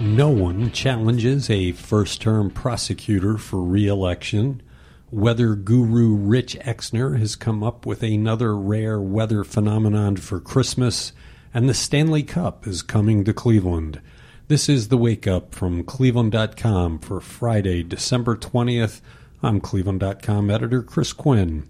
[0.00, 4.62] No one challenges a first term prosecutor for re election.
[5.10, 11.12] Weather guru Rich Exner has come up with another rare weather phenomenon for Christmas,
[11.52, 14.00] and the Stanley Cup is coming to Cleveland.
[14.46, 19.00] This is the wake up from Cleveland.com for Friday, December 20th.
[19.42, 21.68] I'm Cleveland.com editor Chris Quinn.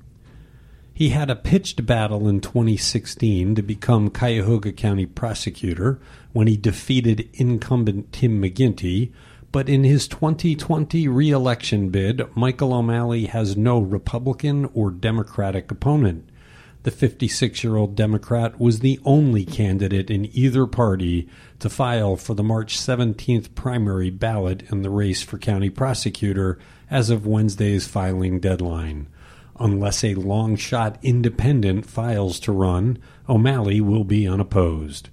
[0.98, 6.00] He had a pitched battle in 2016 to become Cuyahoga County prosecutor
[6.32, 9.12] when he defeated incumbent Tim McGinty,
[9.52, 16.28] but in his 2020 reelection bid, Michael O'Malley has no Republican or Democratic opponent.
[16.82, 21.28] The 56 year old Democrat was the only candidate in either party
[21.60, 26.58] to file for the March 17th primary ballot in the race for county prosecutor
[26.90, 29.06] as of Wednesday's filing deadline.
[29.60, 35.08] Unless a long shot independent files to run, O'Malley will be unopposed.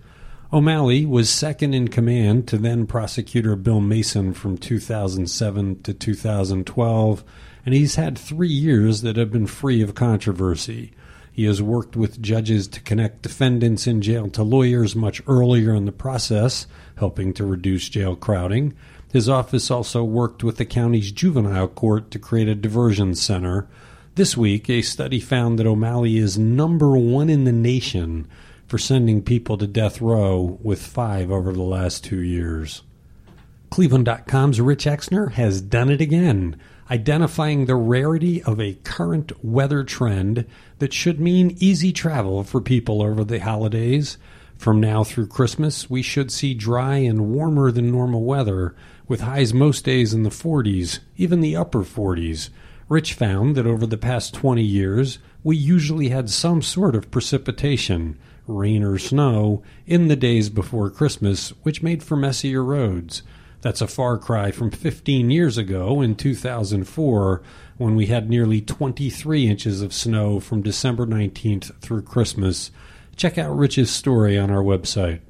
[0.53, 7.23] O'Malley was second in command to then prosecutor Bill Mason from 2007 to 2012,
[7.66, 10.94] and he's had three years that have been free of controversy.
[11.31, 15.86] He has worked with judges to connect defendants in jail to lawyers much earlier in
[15.86, 18.73] the process, helping to reduce jail crowding.
[19.12, 23.67] His office also worked with the county's juvenile court to create a diversion center
[24.16, 28.27] this week, a study found that O'Malley is number one in the nation
[28.66, 32.81] for sending people to death row, with five over the last two years.
[33.69, 36.55] Cleveland.com's Rich Exner has done it again,
[36.89, 40.45] identifying the rarity of a current weather trend
[40.79, 44.17] that should mean easy travel for people over the holidays.
[44.57, 48.75] From now through Christmas, we should see dry and warmer than normal weather,
[49.09, 52.50] with highs most days in the 40s, even the upper 40s.
[52.88, 58.17] Rich found that over the past 20 years, we usually had some sort of precipitation,
[58.47, 63.23] rain or snow, in the days before Christmas, which made for messier roads.
[63.61, 67.41] That's a far cry from 15 years ago in 2004,
[67.78, 72.69] when we had nearly 23 inches of snow from December 19th through Christmas.
[73.16, 75.22] Check out Rich's story on our website.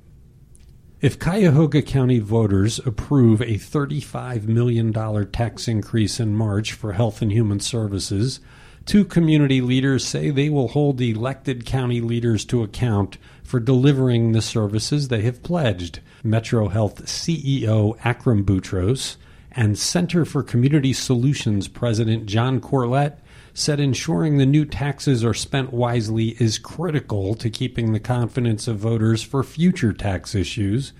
[1.06, 4.92] If Cuyahoga County voters approve a $35 million
[5.32, 8.40] tax increase in March for Health and Human Services,
[8.88, 14.42] two community leaders say they will hold elected county leaders to account for delivering the
[14.42, 16.00] services they have pledged.
[16.24, 19.18] Metro Health CEO Akram Boutros
[19.52, 23.18] and Center for Community Solutions President John Corlett
[23.58, 28.78] said ensuring the new taxes are spent wisely is critical to keeping the confidence of
[28.78, 30.92] voters for future tax issues.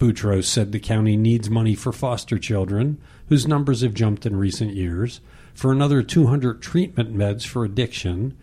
[0.00, 4.74] Boutros said the county needs money for foster children, whose numbers have jumped in recent
[4.74, 5.20] years,
[5.54, 8.36] for another 200 treatment meds for addiction,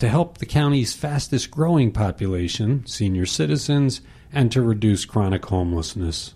[0.00, 4.00] to help the county's fastest growing population, senior citizens,
[4.32, 6.34] and to reduce chronic homelessness.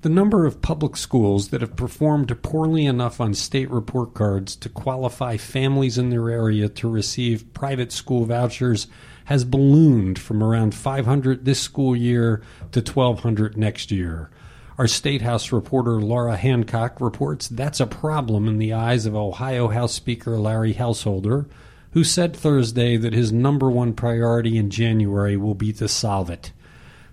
[0.00, 4.68] The number of public schools that have performed poorly enough on state report cards to
[4.68, 8.86] qualify families in their area to receive private school vouchers
[9.24, 14.30] has ballooned from around 500 this school year to 1,200 next year.
[14.78, 19.66] Our State House reporter Laura Hancock reports that's a problem in the eyes of Ohio
[19.66, 21.48] House Speaker Larry Householder,
[21.90, 26.52] who said Thursday that his number one priority in January will be to solve it.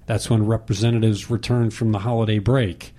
[0.06, 2.94] That's when representatives return from the holiday break.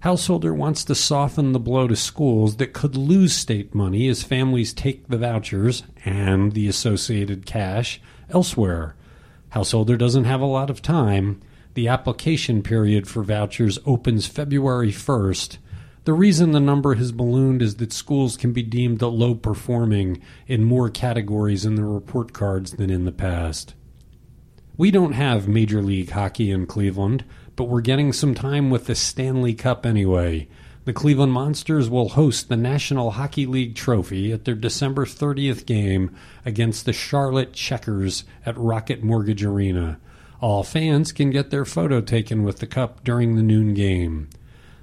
[0.00, 4.72] Householder wants to soften the blow to schools that could lose state money as families
[4.72, 8.96] take the vouchers and the associated cash elsewhere.
[9.50, 11.40] Householder doesn't have a lot of time.
[11.74, 15.58] The application period for vouchers opens February 1st.
[16.04, 20.64] The reason the number has ballooned is that schools can be deemed low performing in
[20.64, 23.74] more categories in the report cards than in the past.
[24.76, 27.24] We don't have Major League Hockey in Cleveland,
[27.56, 30.48] but we're getting some time with the Stanley Cup anyway.
[30.86, 36.16] The Cleveland Monsters will host the National Hockey League Trophy at their December 30th game
[36.46, 40.00] against the Charlotte Checkers at Rocket Mortgage Arena.
[40.40, 44.30] All fans can get their photo taken with the cup during the noon game.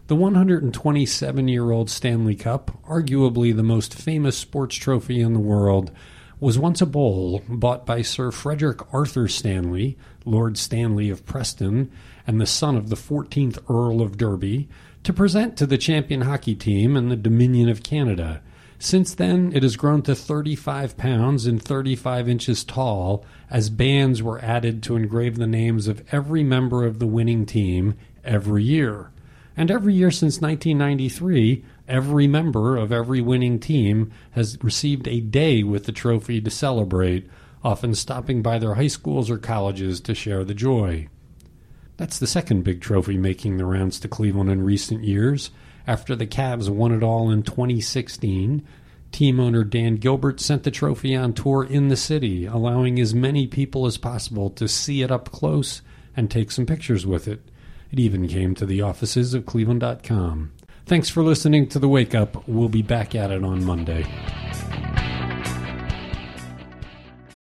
[0.05, 5.91] The 127 year old Stanley Cup, arguably the most famous sports trophy in the world,
[6.39, 11.91] was once a bowl bought by Sir Frederick Arthur Stanley, Lord Stanley of Preston,
[12.25, 14.69] and the son of the 14th Earl of Derby,
[15.03, 18.41] to present to the champion hockey team in the Dominion of Canada.
[18.77, 24.39] Since then, it has grown to 35 pounds and 35 inches tall as bands were
[24.39, 29.11] added to engrave the names of every member of the winning team every year.
[29.57, 35.63] And every year since 1993, every member of every winning team has received a day
[35.63, 37.27] with the trophy to celebrate,
[37.63, 41.07] often stopping by their high schools or colleges to share the joy.
[41.97, 45.51] That's the second big trophy making the rounds to Cleveland in recent years.
[45.85, 48.65] After the Cavs won it all in 2016,
[49.11, 53.47] team owner Dan Gilbert sent the trophy on tour in the city, allowing as many
[53.47, 55.81] people as possible to see it up close
[56.15, 57.41] and take some pictures with it.
[57.91, 60.51] It even came to the offices of Cleveland.com.
[60.89, 62.47] Thanks for listening to The Wake Up.
[62.47, 64.07] We'll be back at it on Monday.